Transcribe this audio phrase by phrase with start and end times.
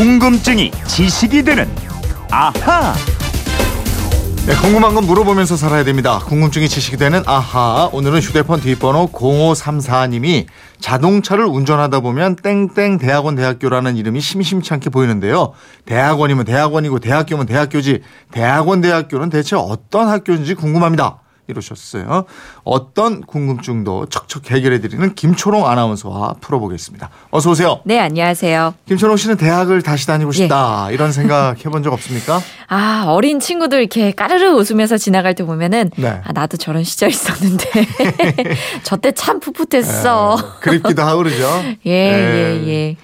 [0.00, 1.68] 궁금증이 지식이 되는
[2.30, 2.94] 아하.
[4.46, 6.20] 네, 궁금한 건 물어보면서 살아야 됩니다.
[6.20, 7.90] 궁금증이 지식이 되는 아하.
[7.92, 10.46] 오늘은 휴대폰 뒷번호 0534님이
[10.80, 15.52] 자동차를 운전하다 보면 땡땡 대학원 대학교라는 이름이 심심치 않게 보이는데요.
[15.84, 18.00] 대학원이면 대학원이고 대학교면 대학교지.
[18.32, 21.18] 대학원 대학교는 대체 어떤 학교인지 궁금합니다.
[21.50, 22.24] 이러셨어요.
[22.64, 27.10] 어떤 궁금증도 척척 해결해드리는 김초롱 아나운서와 풀어보겠습니다.
[27.30, 27.80] 어서 오세요.
[27.84, 28.74] 네, 안녕하세요.
[28.86, 32.40] 김초롱 씨는 대학을 다시 다니고 싶다 이런 생각 해본 적 없습니까?
[32.68, 36.20] 아, 어린 친구들 이렇게 까르르 웃으면서 지나갈 때 보면은 네.
[36.24, 37.68] 아, 나도 저런 시절 있었는데
[38.82, 40.36] 저때 참 풋풋했어.
[40.38, 41.48] 에, 그립기도 하고 그러죠.
[41.86, 42.96] 예, 에, 예, 예.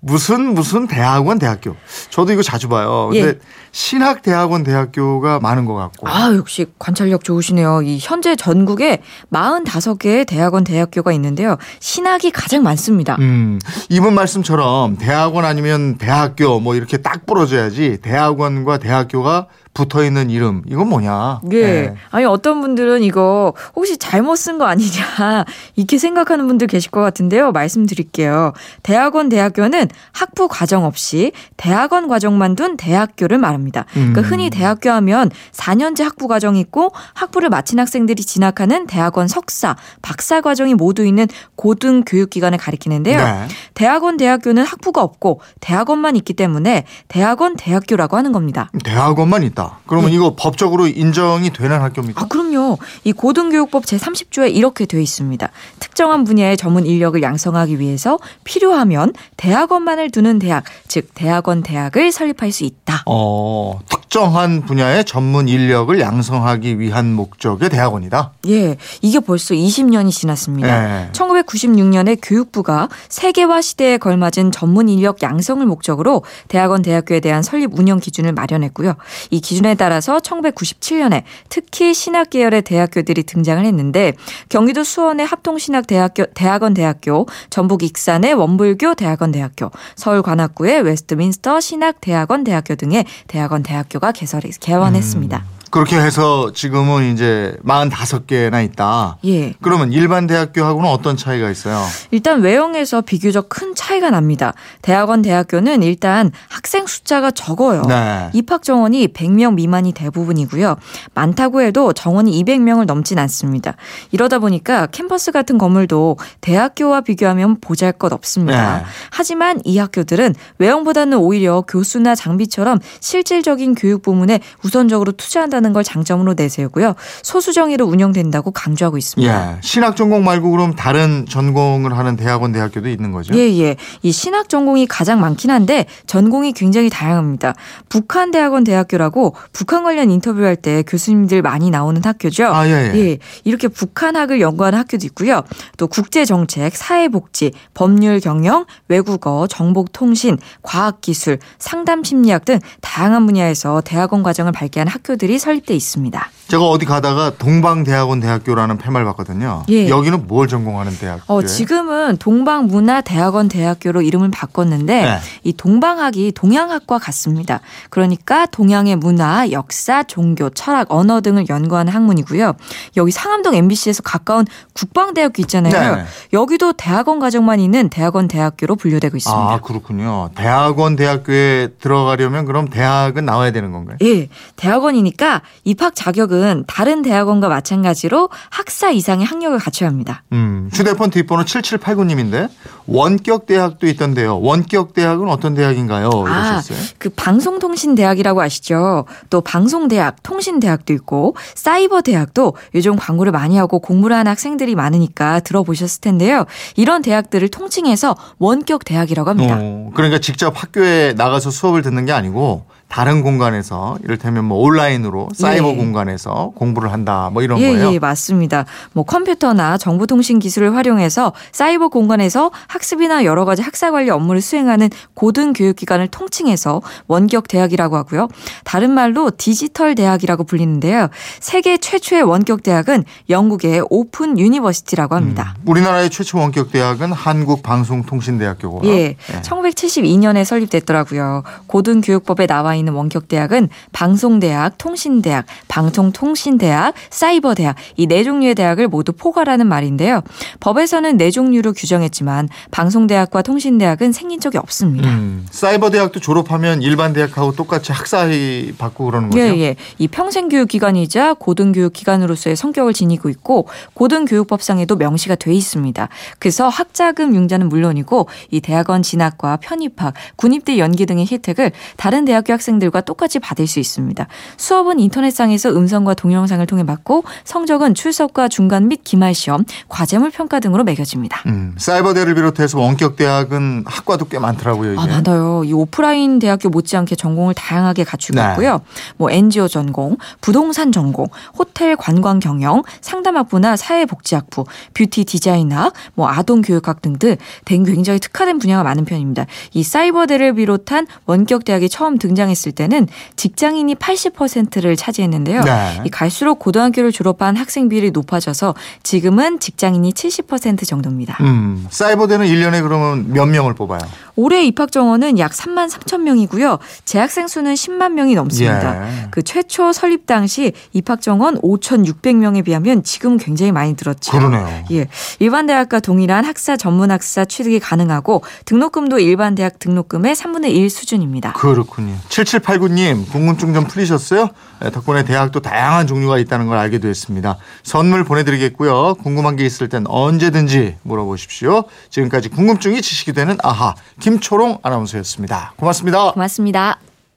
[0.00, 1.76] 무슨 무슨 대학원 대학교.
[2.08, 3.10] 저도 이거 자주 봐요.
[3.12, 3.38] 근데 예.
[3.70, 6.08] 신학 대학원 대학교가 많은 것 같고.
[6.08, 7.82] 아, 역시 관찰력 좋으시네요.
[7.82, 11.56] 이 현재 전국에 45개의 대학원 대학교가 있는데요.
[11.80, 13.16] 신학이 가장 많습니다.
[13.20, 13.58] 음,
[13.90, 20.88] 이분 말씀처럼 대학원 아니면 대학교 뭐 이렇게 딱 부러져야지 대학원과 대학교가 붙어 있는 이름 이건
[20.88, 21.40] 뭐냐?
[21.52, 21.56] 예.
[21.56, 21.94] 예.
[22.10, 25.44] 아니 어떤 분들은 이거 혹시 잘못 쓴 거 아니냐
[25.76, 27.52] 이렇게 생각하는 분들 계실 것 같은데요.
[27.52, 28.52] 말씀드릴게요.
[28.82, 33.86] 대학원 대학교는 학부 과정 없이 대학원 과정만 둔 대학교를 말합니다.
[33.92, 34.24] 그러니까 음.
[34.24, 40.74] 흔히 대학교 하면 4년제 학부 과정이 있고 학부를 마친 학생들이 진학하는 대학원 석사, 박사 과정이
[40.74, 43.18] 모두 있는 고등 교육 기관을 가리키는데요.
[43.18, 43.48] 네.
[43.74, 48.70] 대학원 대학교는 학부가 없고 대학원만 있기 때문에 대학원 대학교라고 하는 겁니다.
[48.84, 49.59] 대학원만 있다.
[49.86, 52.22] 그러면 이거 법적으로 인정이 되는 학교입니까?
[52.22, 52.78] 아, 그럼요.
[53.04, 55.48] 이 고등교육법 제30조에 이렇게 돼 있습니다.
[55.78, 62.64] 특정한 분야의 전문 인력을 양성하기 위해서 필요하면 대학원만을 두는 대학, 즉 대학원 대학을 설립할 수
[62.64, 63.02] 있다.
[63.06, 63.78] 어,
[64.10, 68.32] 특정한 분야의 전문 인력을 양성하기 위한 목적의 대학원이다.
[68.48, 70.66] 예, 이게 벌써 20년이 지났습니다.
[70.80, 71.08] 네.
[71.12, 78.32] 1996년에 교육부가 세계화 시대에 걸맞은 전문 인력 양성을 목적으로 대학원 대학교에 대한 설립 운영 기준을
[78.32, 78.96] 마련했고요.
[79.30, 84.14] 이 기준에 따라서 1997년에 특히 신학 계열의 대학교들이 등장을 했는데
[84.48, 92.00] 경기도 수원의 합동신학 대학교 대학원 대학교, 전북 익산의 원불교 대학원 대학교, 서울 관악구의 웨스트민스터 신학
[92.00, 95.44] 대학원 대학교 등의 대학원 대학교 가 개설 개원했습니다.
[95.70, 99.18] 그렇게 해서 지금은 이제 45개나 있다.
[99.24, 99.54] 예.
[99.62, 101.80] 그러면 일반 대학교하고는 어떤 차이가 있어요?
[102.10, 104.52] 일단 외형에서 비교적 큰 차이가 납니다.
[104.82, 107.82] 대학원 대학교는 일단 학생 숫자가 적어요.
[107.82, 108.30] 네.
[108.32, 110.76] 입학 정원이 100명 미만이 대부분이고요.
[111.14, 113.76] 많다고 해도 정원이 200명을 넘진 않습니다.
[114.10, 118.78] 이러다 보니까 캠퍼스 같은 건물도 대학교와 비교하면 보잘것 없습니다.
[118.78, 118.84] 네.
[119.10, 126.94] 하지만 이 학교들은 외형보다는 오히려 교수나 장비처럼 실질적인 교육 부문에 우선적으로 투자한다는 걸 장점으로 내세우고요.
[127.22, 129.52] 소수 정예로 운영된다고 강조하고 있습니다.
[129.52, 129.56] 예.
[129.62, 133.34] 신학 전공 말고 그럼 다른 전공을 하는 대학원 대학교도 있는 거죠?
[133.34, 133.76] 예, 예.
[134.02, 137.54] 이 신학 전공이 가장 많긴 한데 전공이 굉장히 다양합니다.
[137.88, 142.46] 북한 대학원 대학교라고 북한 관련 인터뷰할 때 교수님들 많이 나오는 학교죠.
[142.46, 143.18] 아, 예, 예.
[143.44, 145.42] 이렇게 북한학을 연구하는 학교도 있고요.
[145.76, 153.26] 또 국제 정책, 사회 복지, 법률 경영, 외국어, 정보통신, 과학 기술, 상담 심리학 등 다양한
[153.26, 156.30] 분야에서 대학원 과정을 발기하는 학교들이 설 립돼 있습니다.
[156.50, 159.62] 제가 어디 가다가 동방대학원 대학교라는 팻말 봤거든요.
[159.68, 159.88] 예.
[159.88, 161.22] 여기는 뭘 전공하는 대학교예요?
[161.28, 165.18] 어, 지금은 동방문화대학원 대학교로 이름을 바꿨는데 네.
[165.44, 167.60] 이 동방학이 동양학과 같습니다.
[167.88, 172.54] 그러니까 동양의 문화, 역사, 종교, 철학, 언어 등을 연구하는 학문이고요.
[172.96, 174.44] 여기 상암동 MBC에서 가까운
[174.74, 175.96] 국방대학교 있잖아요.
[175.96, 176.04] 네.
[176.32, 179.40] 여기도 대학원 과정만 있는 대학원 대학교로 분류되고 있습니다.
[179.40, 180.30] 아, 그렇군요.
[180.34, 183.98] 대학원 대학교에 들어가려면 그럼 대학은 나와야 되는 건가요?
[184.02, 190.22] 예, 대학원이니까 입학 자격은 다른 대학원과 마찬가지로 학사 이상의 학력을 갖춰야 합니다.
[190.32, 192.48] 음, 휴대폰 뒷번호 7789님인데
[192.86, 194.40] 원격 대학도 있던데요.
[194.40, 196.10] 원격 대학은 어떤 대학인가요?
[196.26, 196.78] 이러셨어요.
[196.78, 199.04] 아, 그 방송통신대학이라고 아시죠?
[199.30, 206.00] 또 방송대학, 통신대학도 있고 사이버 대학도 요즘 광고를 많이 하고 공부를 하는 학생들이 많으니까 들어보셨을
[206.00, 206.44] 텐데요.
[206.76, 209.58] 이런 대학들을 통칭해서 원격 대학이라고 합니다.
[209.60, 215.68] 어, 그러니까 직접 학교에 나가서 수업을 듣는 게 아니고 다른 공간에서 이를테면 뭐 온라인으로 사이버
[215.68, 215.76] 예.
[215.76, 217.92] 공간에서 공부를 한다 뭐 이런 예, 거예요.
[217.92, 218.66] 예, 맞습니다.
[218.92, 225.52] 뭐 컴퓨터나 정보통신 기술을 활용해서 사이버 공간에서 학습이나 여러 가지 학사 관리 업무를 수행하는 고등
[225.52, 228.26] 교육 기관을 통칭해서 원격 대학이라고 하고요.
[228.64, 231.08] 다른 말로 디지털 대학이라고 불리는데요.
[231.38, 235.54] 세계 최초의 원격 대학은 영국의 Open University라고 합니다.
[235.64, 238.90] 우리나라의 최초 원격 대학은 한국방송통신대학교고요.
[238.90, 241.44] 예, 1972년에 설립됐더라고요.
[241.68, 250.22] 고등교육법에 나와 있는 원격대학은 방송대학, 통신대학, 방송통신대학, 사이버대학 이 네 종류의 대학을 모두 포괄하는 말인데요.
[250.58, 255.08] 법에서는 네 종류로 규정했지만 방송대학과 통신대학은 생긴 적이 없습니다.
[255.08, 259.40] 음, 사이버 대학도 졸업하면 일반 대학하고 똑같이 학사위 받고 그러는 거죠?
[259.40, 259.76] 예, 예.
[259.98, 266.08] 이 평생교육 기관이자 고등교육 기관으로서의 성격을 지니고 있고 고등교육법상에도 명시가 돼 있습니다.
[266.40, 272.69] 그래서 학자금 융자는 물론이고 이 대학원 진학과 편입학, 군입대 연기 등의 혜택을 다른 대학교 학생
[272.78, 274.26] 들과 똑같이 받을 수 있습니다.
[274.56, 280.84] 수업은 인터넷상에서 음성과 동영상을 통해 받고 성적은 출석과 중간 및 기말 시험, 과제물 평가 등으로
[280.84, 281.42] 매겨집니다.
[281.46, 284.92] 음, 사이버대를 비롯해서 원격 대학은 학과도 꽤 많더라고요.
[284.92, 285.00] 이게.
[285.00, 285.62] 아, 맞아요.
[285.64, 288.50] 이 오프라인 대학교 못지않게 전공을 다양하게 갖추고 네.
[288.50, 288.80] 있고요.
[289.16, 291.26] 뭐 NGO 전공, 부동산 전공,
[291.58, 294.64] 호텔 관광 경영, 상담학부나 사회복지학부,
[294.94, 297.36] 뷰티 디자인학, 뭐 아동 교육학 등등 등
[297.84, 299.46] 굉장히 특화된 분야가 많은 편입니다.
[299.72, 305.62] 이 사이버대를 비롯한 원격 대학이 처음 등장했을 때는 직장인이 80%를 차지했는데요.
[305.62, 306.02] 네.
[306.04, 311.38] 이 갈수록 고등학교를 졸업한 학생 비율이 높아져서 지금은 직장인이 70% 정도입니다.
[311.40, 314.00] 음, 사이버대는 1년에 그러면 몇 명을 뽑아요?
[314.36, 316.78] 올해 입학 정원은 약 3만 3천 명이고요.
[317.04, 319.06] 재학생 수는 10만 명이 넘습니다.
[319.06, 319.28] 예.
[319.30, 324.32] 그 최초 설립 당시 입학 정원 5,600명에 비하면 지금 굉장히 많이 늘었죠.
[324.32, 324.84] 그러네요.
[324.92, 325.08] 예.
[325.38, 331.52] 일반 대학과 동일한 학사 전문 학사 취득이 가능하고 등록금도 일반 대학 등록금의 3분의 1 수준입니다.
[331.52, 332.14] 그렇군요.
[332.58, 334.48] 7789님 궁금증 좀 풀리셨어요?
[334.80, 337.58] 네, 덕분에 대학도 다양한 종류가 있다는 걸 알게 됐습니다.
[337.82, 339.14] 선물 보내드리겠고요.
[339.14, 341.84] 궁금한 게 있을 땐 언제든지 물어보십시오.
[342.08, 345.74] 지금까지 궁금증이 지식이 되는 아하 김초롱 아나운서였습니다.
[345.76, 346.32] 고맙습니다.
[346.32, 347.09] 고맙습니다.